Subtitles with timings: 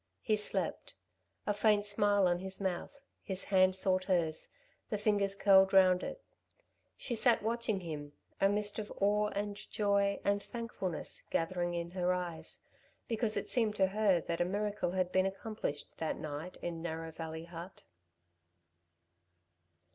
[0.23, 0.95] He slept.
[1.45, 4.55] A faint smile on his mouth, his hand sought hers,
[4.89, 6.23] the fingers curled round it.
[6.97, 12.13] She sat watching him, a mist of awe and joy and thankfulness gathering in her
[12.15, 12.61] eyes,
[13.07, 17.11] because it seemed to her that a miracle had been accomplished that night in Narrow
[17.11, 17.83] Valley hut.